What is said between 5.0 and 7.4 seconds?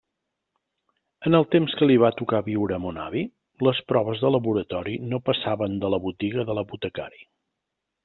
no passaven de la botiga de l'apotecari.